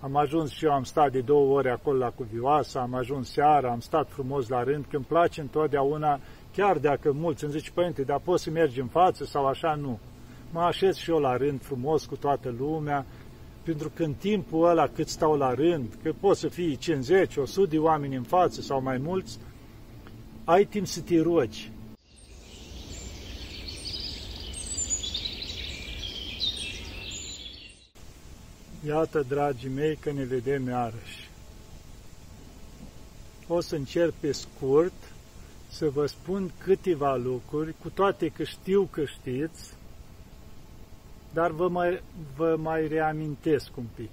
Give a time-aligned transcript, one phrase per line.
[0.00, 3.70] Am ajuns și eu, am stat de două ore acolo la Cuvioasa, am ajuns seara,
[3.70, 6.20] am stat frumos la rând, când place întotdeauna,
[6.52, 9.98] chiar dacă mulți îmi zici, părinte, dar poți să mergi în față sau așa, nu.
[10.52, 13.06] Mă așez și eu la rând frumos cu toată lumea,
[13.62, 17.68] pentru că în timpul ăla cât stau la rând, că pot să fie 50, 100
[17.68, 19.38] de oameni în față sau mai mulți,
[20.44, 21.70] ai timp să te rogi.
[28.86, 31.30] Iată, dragii mei, că ne vedem iarăși.
[33.48, 34.92] O să încerc pe scurt
[35.68, 39.74] să vă spun câteva lucruri, cu toate că știu că știți,
[41.32, 42.02] dar vă mai,
[42.36, 44.10] vă mai reamintesc un pic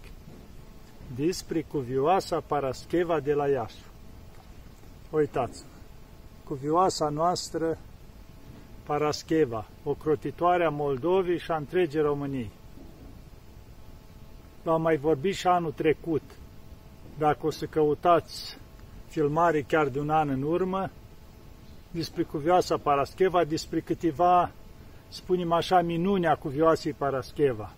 [1.15, 3.81] despre cuvioasa Parascheva de la Iași.
[5.09, 5.68] Uitați-vă,
[6.43, 7.77] cuvioasa noastră
[8.84, 12.52] Parascheva, ocrotitoare a Moldovei și a întregii României.
[14.67, 16.21] V-am mai vorbit și anul trecut.
[17.17, 18.57] Dacă o să căutați
[19.05, 20.90] filmare chiar de un an în urmă,
[21.91, 24.51] despre cuvioasa Parascheva, despre câteva
[25.07, 27.73] spunem așa, minunea cuvioasei Parascheva.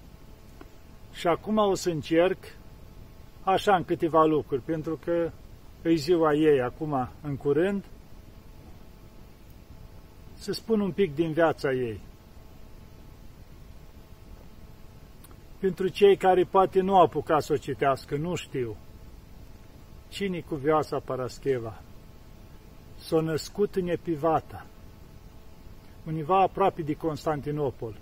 [1.14, 2.38] Și acum o să încerc,
[3.44, 5.32] așa în câteva lucruri, pentru că
[5.82, 7.84] e ziua ei acum, în curând,
[10.34, 12.00] să spun un pic din viața ei.
[15.60, 18.76] Pentru cei care poate nu au apucat să o citească, nu știu.
[20.10, 21.82] Cine cu vioasa Parascheva?
[22.98, 24.66] S-a născut în Epivata,
[26.06, 27.96] univa aproape de Constantinopol,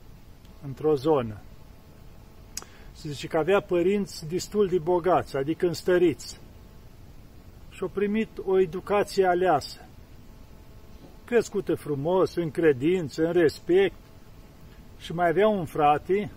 [0.66, 1.42] într-o zonă.
[2.92, 6.40] Se zice că avea părinți destul de bogați, adică înstăriți.
[7.70, 9.88] Și au primit o educație aleasă,
[11.26, 13.96] crescută frumos, în credință, în respect.
[15.00, 16.32] Și mai avea un frate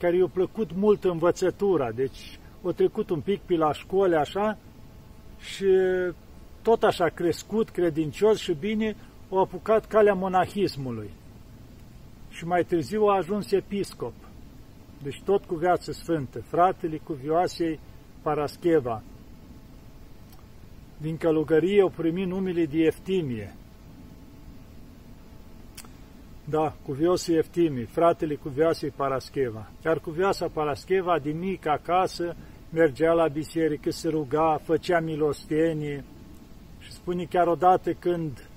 [0.00, 4.58] care i-a plăcut mult învățătura, deci o trecut un pic pe la școli așa
[5.38, 5.66] și
[6.62, 8.96] tot așa crescut, credincios și bine,
[9.30, 11.10] au apucat calea monahismului
[12.30, 14.12] și mai târziu a ajuns episcop.
[15.02, 17.78] Deci tot cu viață sfântă, fratele cu vioasei
[18.22, 19.02] Parascheva.
[20.96, 23.54] Din călugărie au primit numele de Eftimie.
[26.50, 29.70] Da, cu viosul Eftimie, fratele cu vioasei Parascheva.
[29.84, 32.36] Iar cu vioasa Parascheva, din mic acasă,
[32.72, 36.04] mergea la biserică, se ruga, făcea milostenie
[36.78, 38.48] și spune chiar odată când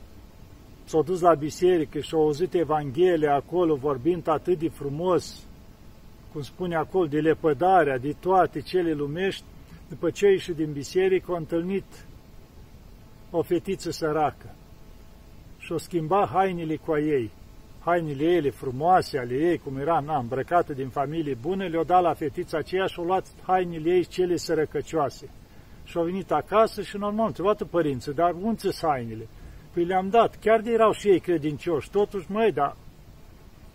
[0.84, 5.46] s-au dus la biserică și au auzit Evanghelia acolo vorbind atât de frumos,
[6.32, 9.44] cum spune acolo, de lepădarea, de toate cele lumești,
[9.90, 12.06] după ce ieși din biserică, au întâlnit
[13.32, 14.56] o fetiță săracă
[15.58, 17.32] și o schimba hainele cu a ei.
[17.86, 22.14] Hainele ele frumoase ale ei, cum era na, îmbrăcată din familie bună, le-o dat la
[22.14, 25.30] fetița aceea și au luat hainele ei cele sărăcăcioase.
[25.84, 29.28] Și au venit acasă și normal, întrebată părinții, dar unde sunt hainele?
[29.74, 32.76] Păi le-am dat, chiar de erau și ei credincioși, totuși, măi, dar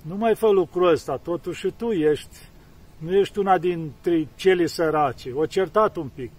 [0.02, 2.36] nu mai fă lucrul ăsta, totuși și tu ești,
[2.98, 6.30] nu ești una dintre cele sărace, o certat un pic.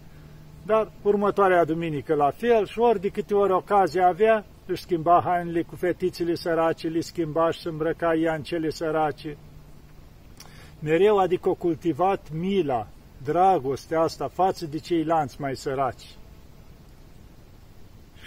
[0.66, 5.62] Dar următoarea duminică la fel și ori de câte ori ocazie avea, își schimba hainele
[5.62, 9.38] cu fetițele sărace, le schimba și se îmbrăca ea în cele sărace.
[10.80, 12.88] Mereu adică o cultivat mila,
[13.24, 16.18] dragostea asta față de ceilalți mai săraci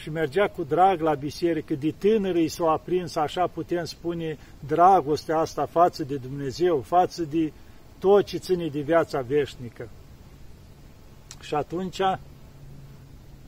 [0.03, 5.67] și mergea cu drag la biserică, de tânără s-a aprins, așa putem spune, dragostea asta
[5.67, 7.53] față de Dumnezeu, față de
[7.99, 9.89] tot ce ține de viața veșnică.
[11.41, 12.01] Și atunci,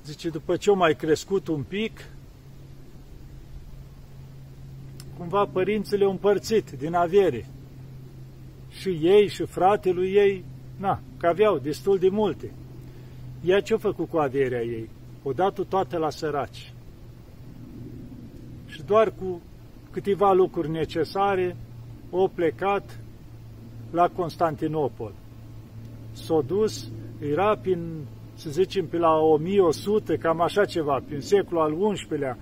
[0.05, 2.01] zice, după ce au mai crescut un pic,
[5.29, 7.47] cumva părinții au împărțit din avere.
[8.71, 10.45] Și ei și fratele ei,
[10.77, 12.53] na, că aveau destul de multe.
[13.45, 14.89] Ea ce-a făcut cu averea ei?
[15.27, 16.73] o dat toate la săraci.
[18.67, 19.41] Și doar cu
[19.91, 21.57] câteva lucruri necesare,
[22.11, 23.01] o plecat
[23.91, 25.13] la Constantinopol.
[26.13, 26.91] S-a dus,
[27.21, 28.05] era prin,
[28.35, 32.39] să zicem, pe la 1100, cam așa ceva, prin secolul al XI-lea,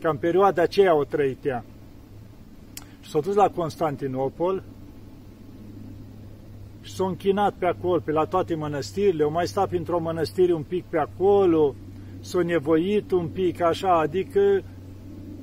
[0.00, 1.64] cam perioada aceea o trăit ea.
[3.02, 4.62] Și s-a dus la Constantinopol
[6.82, 10.62] și s-a închinat pe acolo, pe la toate mănăstirile, o mai stat printr-o mănăstire un
[10.62, 11.74] pic pe acolo,
[12.20, 14.62] s-a nevoit un pic așa, adică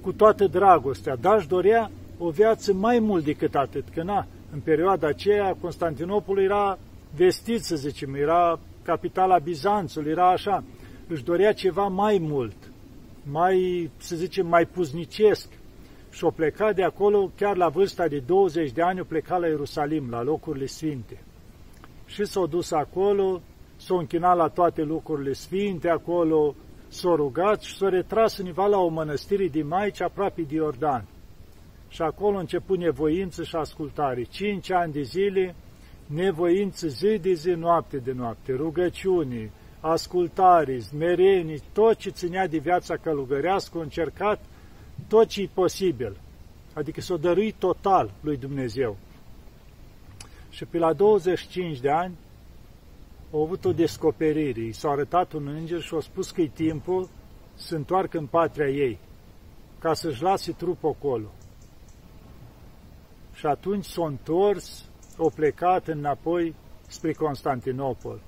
[0.02, 4.60] cu toată dragostea, dar își dorea o viață mai mult decât atât, că na, în
[4.60, 6.78] perioada aceea Constantinopol era
[7.16, 10.64] vestit, să zicem, era capitala Bizanțului, era așa,
[11.08, 12.56] își dorea ceva mai mult,
[13.32, 15.48] mai, să zicem, mai puznicesc
[16.10, 19.48] și o pleca de acolo, chiar la vârsta de 20 de ani, o pleca la
[19.48, 21.24] Ierusalim, la locurile sfinte.
[22.06, 23.42] Și s-a dus acolo
[23.80, 26.56] s-a închinat la toate lucrurile sfinte acolo,
[26.88, 31.06] s-a rugat și s-a retras univa la o mănăstire din Maici, aproape de Iordan.
[31.88, 34.24] Și acolo a început nevoință și ascultare.
[34.24, 35.56] Cinci ani de zile,
[36.06, 42.96] nevoință zi de zi, noapte de noapte, rugăciuni, ascultare, smerenie, tot ce ținea de viața
[42.96, 44.40] călugărească, a încercat
[45.08, 46.18] tot ce e posibil.
[46.74, 48.98] Adică s-a dăruit total lui Dumnezeu.
[50.50, 52.18] Și pe la 25 de ani
[53.34, 54.62] au avut o descoperire.
[54.62, 57.10] I s-a arătat un înger și a spus că e timpul
[57.56, 59.00] să întoarcă în patria ei,
[59.80, 61.32] ca să-și lase trupul acolo.
[63.34, 64.86] Și atunci s-a întors,
[65.18, 66.56] au plecat înapoi
[66.88, 68.22] spre Constantinopol.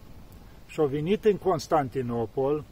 [0.67, 2.63] Și au venit în Constantinopol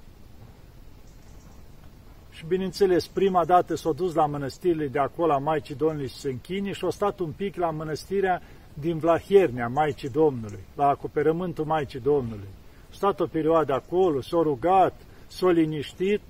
[2.39, 6.73] și, bineînțeles, prima dată s-au dus la mănăstirile de acolo, la Maicii Domnului și Sânchini
[6.73, 8.41] și au stat un pic la mănăstirea
[8.73, 12.47] din Vlahiernia, Maicii Domnului, la acoperământul Maicii Domnului.
[12.89, 16.21] A stat o perioadă acolo, s-a rugat, s-a liniștit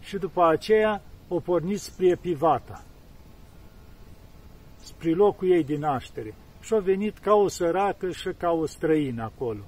[0.00, 2.84] și după aceea o pornit spre Pivata,
[4.80, 6.34] spre locul ei din naștere.
[6.60, 9.62] Și a venit ca o săracă și ca o străină acolo.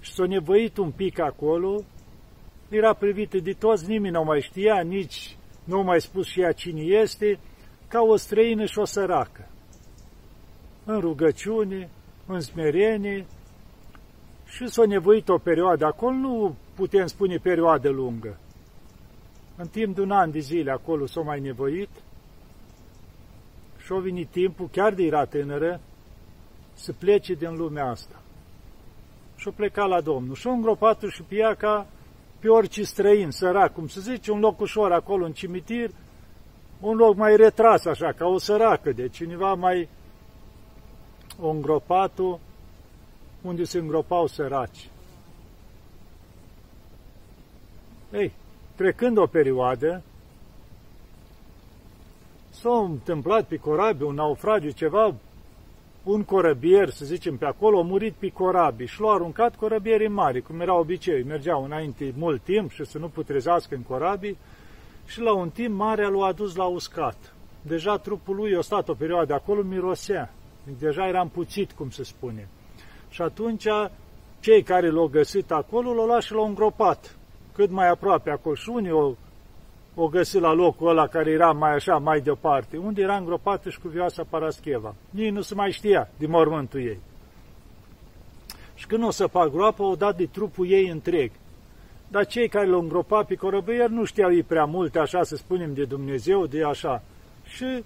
[0.00, 1.82] Și s-a nevoit un pic acolo,
[2.68, 6.80] era privită de toți, nimeni nu mai știa, nici nu mai spus și ea cine
[6.80, 7.38] este,
[7.88, 9.48] ca o străină și o săracă
[10.84, 11.90] în rugăciune,
[12.26, 13.26] în smerenie
[14.46, 15.84] și s-a nevoit o perioadă.
[15.84, 18.38] Acolo nu putem spune perioadă lungă.
[19.56, 21.88] În timp de un an de zile acolo s-a mai nevoit
[23.78, 25.80] și a venit timpul, chiar de era tânără,
[26.74, 28.22] să plece din lumea asta.
[29.36, 30.34] Și-a plecat la Domnul.
[30.34, 31.86] Și-a îngropat și pe ea ca
[32.38, 35.90] pe orice străin, sărac, cum să zice, un loc ușor acolo în cimitir,
[36.80, 39.88] un loc mai retras așa, ca o săracă, de cineva mai
[41.40, 42.38] o îngropatul
[43.42, 44.88] unde se îngropau săraci.
[48.12, 48.32] Ei,
[48.74, 50.02] trecând o perioadă,
[52.50, 55.14] s-a întâmplat pe corabie un naufragiu, ceva,
[56.02, 60.42] un corăbier, să zicem, pe acolo, a murit pe corabii și l-au aruncat corăbierii mari,
[60.42, 64.38] cum era obicei, mergeau înainte mult timp și să nu putrezească în corabii
[65.06, 67.34] și la un timp marea l-a adus la uscat.
[67.62, 70.32] Deja trupul lui a stat o perioadă acolo, mirosea.
[70.78, 72.48] Deja era împuțit, cum se spune.
[73.08, 73.66] Și atunci
[74.40, 77.16] cei care l-au găsit acolo l-au luat și l-au îngropat,
[77.54, 78.54] cât mai aproape acolo.
[78.54, 79.14] Și unii o,
[80.00, 83.80] o găsit la locul ăla care era mai așa, mai departe, unde era îngropată și
[83.80, 84.94] cu vioasa Parascheva.
[85.10, 86.98] Nici nu se mai știa din mormântul ei.
[88.74, 91.30] Și când o să fac groapă, o dat de trupul ei întreg.
[92.08, 95.74] Dar cei care l-au îngropat pe corăbăier nu știau ei prea multe, așa să spunem,
[95.74, 97.02] de Dumnezeu, de așa.
[97.44, 97.84] Și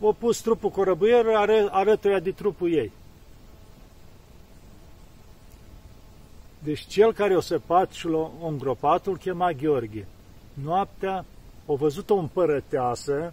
[0.00, 2.92] o pus trupul corăbuier, ară, arătuia de trupul ei.
[6.58, 10.06] Deci cel care o săpat și l-a îngropat îl chema Gheorghe.
[10.62, 11.24] Noaptea
[11.66, 13.32] o văzut o împărăteasă,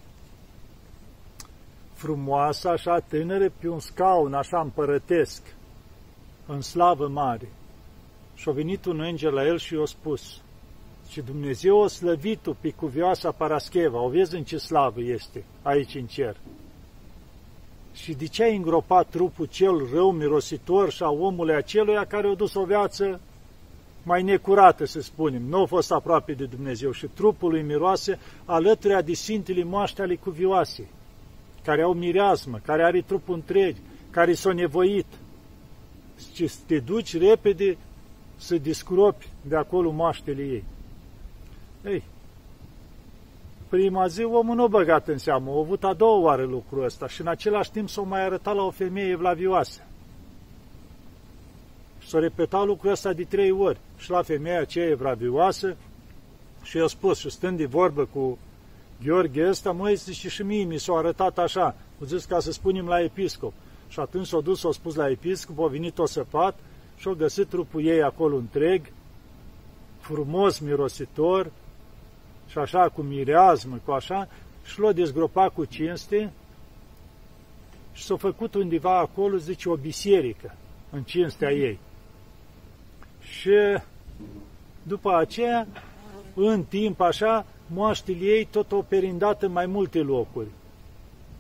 [1.94, 5.56] frumoasă, așa tânără, pe un scaun, așa împărătesc,
[6.46, 7.50] în slavă mare.
[8.36, 10.42] Și a venit un înger la el și i-a spus,
[11.10, 16.06] și Dumnezeu o slăvit-o pe cuvioasa Parascheva, o vezi în ce slavă este aici în
[16.06, 16.36] cer.
[17.94, 22.36] Și de ce ai îngropat trupul cel rău, mirositor și a omului aceluia care a
[22.36, 23.20] dus o viață
[24.04, 29.06] mai necurată, să spunem, nu a fost aproape de Dumnezeu și trupul lui miroase alături
[29.06, 30.88] de Sfintele moaște ale cuvioase,
[31.64, 33.76] care au mireasmă, care are trupul întreg,
[34.10, 35.06] care s-au nevoit.
[36.34, 37.78] Și te duci repede
[38.36, 40.64] să discropi de acolo moaștele ei.
[41.86, 42.04] Ei,
[43.70, 47.22] prima zi omul nu băgat în seamă, a avut a doua oară lucrul ăsta și
[47.22, 49.82] în același timp s-o mai arătat la o femeie evlavioasă.
[52.00, 55.76] Și s-a repetat lucrul ăsta de trei ori și la femeia aceea evlavioasă
[56.64, 58.38] și i-a spus și stând de vorbă cu
[59.04, 62.88] Gheorghe ăsta, măi, și și mie mi s-a arătat așa, a zis ca să spunem
[62.88, 63.54] la episcop.
[63.88, 66.60] Și atunci s-a dus, s-a spus la episcop, a venit o săpat
[66.98, 68.92] și a găsit trupul ei acolo întreg,
[70.00, 71.52] frumos, mirositor,
[72.48, 74.28] și așa cu mireazmă, cu așa,
[74.66, 76.32] și l-a dezgropat cu cinste
[77.94, 80.56] și s-a făcut undeva acolo, zice, o biserică
[80.90, 81.80] în cinstea ei.
[83.22, 83.80] Și
[84.84, 85.68] după aceea,
[86.34, 90.48] în timp așa, moaștele ei tot au perindat în mai multe locuri.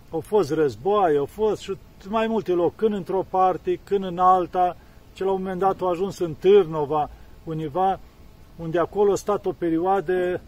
[0.10, 4.78] Au fost războaie, au fost și mai multe locuri, când într-o parte, când în alta,
[5.14, 7.10] ce la un moment dat au ajuns în Târnova,
[7.44, 8.00] univa,
[8.56, 10.42] unde acolo a stat o perioadă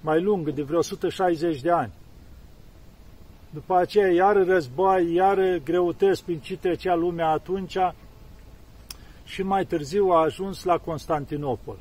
[0.00, 1.92] mai lungă, de vreo 160 de ani.
[3.50, 7.76] După aceea, iară război, iară greutăți prin ce trecea lumea atunci
[9.24, 11.76] și mai târziu a ajuns la Constantinopol,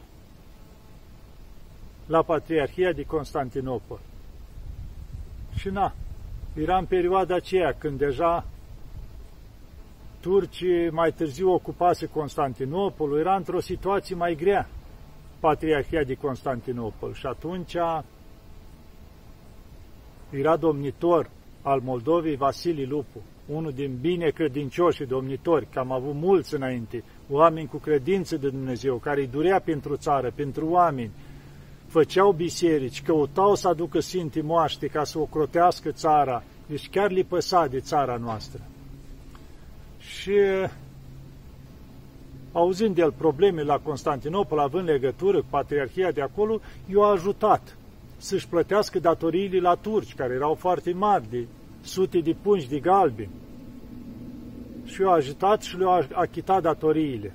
[2.07, 3.99] la Patriarhia de Constantinopol.
[5.55, 5.93] Și na,
[6.53, 8.45] era în perioada aceea când deja
[10.19, 14.69] turcii mai târziu ocupase Constantinopolul, era într-o situație mai grea,
[15.39, 17.13] Patriarhia de Constantinopol.
[17.13, 17.75] Și atunci
[20.29, 21.29] era domnitor
[21.61, 27.67] al Moldovei Vasilii Lupu, unul din bine credincioși domnitori, că am avut mulți înainte, oameni
[27.67, 31.11] cu credință de Dumnezeu, care îi durea pentru țară, pentru oameni,
[31.87, 37.23] făceau biserici, căutau să aducă Sfintii moaște ca să o crotească țara, deci chiar li
[37.23, 38.61] păsa de țara noastră.
[39.99, 40.33] Și
[42.51, 47.77] auzind de el probleme la Constantinopol, având legătură cu patriarhia de acolo, i-a ajutat
[48.17, 51.47] să-și plătească datoriile la turci, care erau foarte mari, de
[51.81, 53.29] sute de pungi de galbi.
[54.85, 57.33] Și i-a ajutat și le-a achitat datoriile.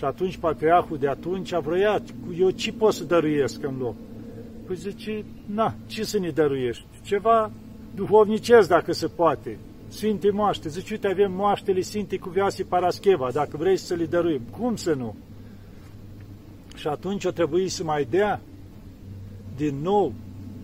[0.00, 2.02] Și atunci patriarhul de atunci a vroiat,
[2.38, 3.94] eu ce pot să dăruiesc în loc?
[4.66, 6.84] Păi zice, na, ce să ne dăruiești?
[7.02, 7.50] Ceva
[7.94, 9.58] duhovnicesc dacă se poate.
[9.88, 10.68] Sfinte moaște.
[10.68, 14.40] Zice, uite, avem moaștele Sfinte cu Viasii Parascheva, dacă vrei să le dăruim.
[14.58, 15.16] Cum să nu?
[16.74, 18.40] Și atunci o trebuie să mai dea
[19.56, 20.12] din nou,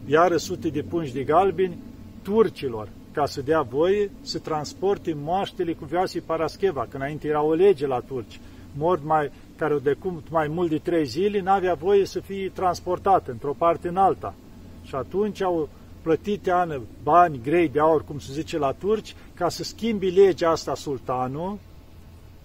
[0.07, 1.79] iară sute de pungi de galbini,
[2.23, 7.53] turcilor, ca să dea voie să transporte moaștele cu Viasii Parascheva, că înainte era o
[7.53, 8.41] lege la turci.
[8.77, 13.29] Mort mai, care o decum mai mult de trei zile, n-avea voie să fie transportat
[13.29, 14.35] într-o parte în alta.
[14.83, 15.69] Și atunci au
[16.03, 20.51] plătite ană bani grei de aur, cum se zice la turci, ca să schimbi legea
[20.51, 21.59] asta sultanul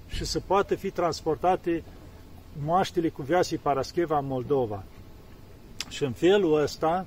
[0.07, 1.83] și să poată fi transportate
[2.65, 4.83] moaștele cu Viasii Parascheva în Moldova.
[5.89, 7.05] Și în felul ăsta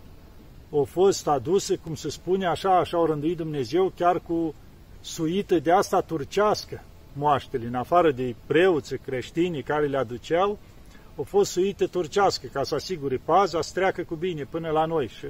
[0.72, 4.54] au fost aduse, cum se spune așa, așa au rânduit Dumnezeu, chiar cu
[5.00, 6.82] suită de asta turcească
[7.14, 10.58] moaștele, în afară de preoți creștini care le aduceau,
[11.16, 15.08] au fost suite turcească, ca să asigure paza, să treacă cu bine până la noi.
[15.08, 15.26] Și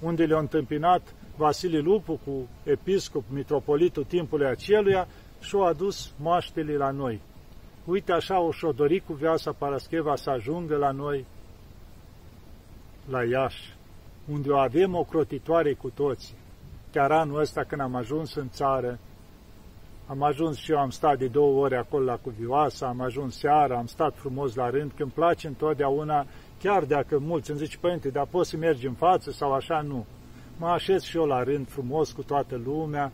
[0.00, 5.08] unde le-a întâmpinat Vasile Lupu cu episcop, mitropolitul timpului aceluia
[5.40, 7.20] și au adus moaștele la noi.
[7.84, 11.26] Uite așa o și-o dori cu viața Parascheva să ajungă la noi,
[13.10, 13.76] la Iași,
[14.32, 16.34] unde o avem o crotitoare cu toții.
[16.92, 18.98] Chiar anul ăsta când am ajuns în țară,
[20.06, 23.76] am ajuns și eu, am stat de două ore acolo la Cuvioasa, am ajuns seara,
[23.76, 26.26] am stat frumos la rând, când place întotdeauna
[26.62, 30.06] chiar dacă mulți îmi zice, părinte, dar poți să mergi în față sau așa, nu.
[30.56, 33.12] Mă așez și eu la rând frumos cu toată lumea,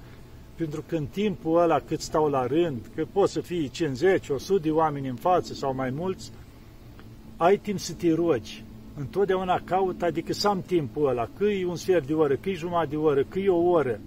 [0.54, 4.60] pentru că în timpul ăla cât stau la rând, că poți să fii 50, 100
[4.60, 6.32] de oameni în față sau mai mulți,
[7.36, 8.64] ai timp să te rogi.
[8.96, 12.52] Întotdeauna caut, adică să am timpul ăla, că e un sfert de oră, că e
[12.52, 14.00] jumătate de oră, că e o oră.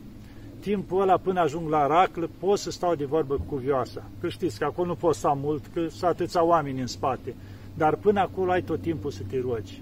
[0.63, 4.03] Timpul ăla până ajung la raclă, pot să stau de vorbă cu vioasa.
[4.19, 7.35] Că știți că acolo nu pot sta mult, că sunt atâția oameni în spate
[7.73, 9.81] dar până acolo ai tot timpul să te rogi.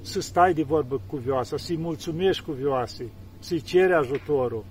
[0.00, 4.64] Să stai de vorbă cu vioasa, să-i mulțumești cu vioasei, să-i ceri ajutorul.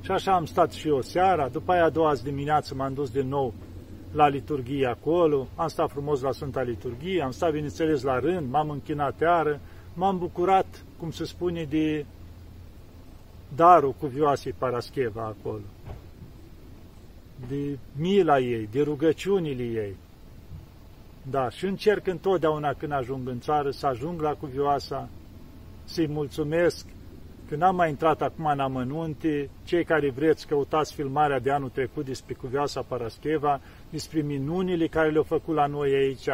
[0.00, 3.10] Și așa am stat și eu seara, după aia a doua zi dimineață m-am dus
[3.10, 3.54] din nou
[4.12, 8.70] la liturghie acolo, am stat frumos la Sfânta Liturghie, am stat, bineînțeles, la rând, m-am
[8.70, 9.60] închinat iară,
[9.94, 12.06] m-am bucurat, cum se spune, de
[13.56, 15.62] darul cuvioasei Parascheva acolo,
[17.48, 19.96] de mila ei, de rugăciunile ei.
[21.30, 25.08] Da, și încerc întotdeauna când ajung în țară să ajung la cuvioasa,
[25.84, 26.86] să-i mulțumesc
[27.48, 32.04] că n-am mai intrat acum în amănunte, cei care vreți căutați filmarea de anul trecut
[32.04, 36.28] despre cuvioasa Parascheva, despre minunile care le-au făcut la noi aici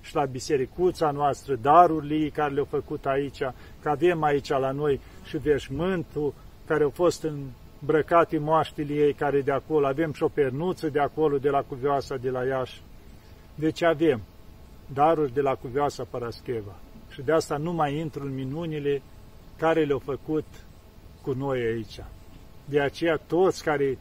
[0.00, 3.38] și la bisericuța noastră, darurile ei care le-au făcut aici,
[3.82, 6.34] că avem aici la noi și veșmântul
[6.68, 7.26] care au fost
[7.80, 12.16] îmbrăcate moaștile ei care de acolo, avem și o pernuță de acolo, de la cuvioasa
[12.16, 12.82] de la Iași.
[13.54, 14.20] Deci avem
[14.92, 16.74] daruri de la Cuvioasa Parascheva.
[17.10, 19.02] Și de asta nu mai intru în minunile
[19.56, 20.44] care le-au făcut
[21.22, 22.00] cu noi aici.
[22.64, 23.98] De aceea toți care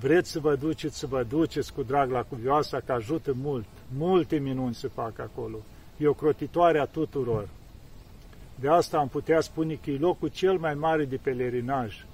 [0.00, 3.64] vreți să vă duceți, să vă duceți cu drag la Cuvioasa, că ajută mult.
[3.96, 5.56] Multe minuni se fac acolo.
[5.96, 7.48] E o crotitoare a tuturor.
[8.54, 12.04] De asta am putea spune că e locul cel mai mare de pelerinaj.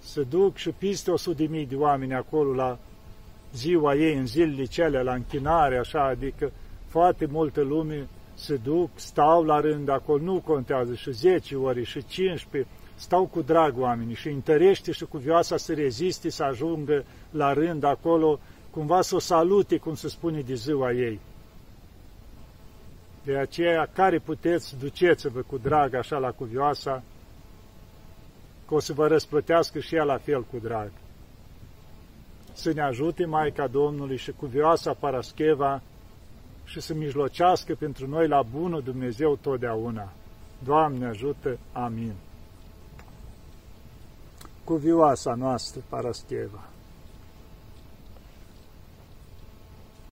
[0.00, 1.12] Să duc și peste
[1.60, 2.78] 100.000 de oameni acolo la
[3.54, 6.52] ziua ei, în zilele cele, la închinare, așa, adică
[6.86, 12.04] foarte multă lume se duc, stau la rând acolo, nu contează, și 10 ori, și
[12.06, 17.52] 15, stau cu drag oamenii și întărește și cu vioasa să reziste, să ajungă la
[17.52, 18.38] rând acolo,
[18.70, 21.20] cumva să o salute, cum se spune, de ziua ei.
[23.24, 27.02] De aceea, care puteți, duceți-vă cu drag așa la cuvioasa,
[28.70, 30.90] că o să vă răsplătească și ea la fel cu drag
[32.52, 35.82] să ne ajute Maica Domnului și cuvioasa Parascheva
[36.64, 40.12] și să mijlocească pentru noi la bunul Dumnezeu totdeauna.
[40.64, 41.58] Doamne ajută!
[41.72, 42.12] Amin.
[44.64, 46.69] Cuvioasa noastră Parascheva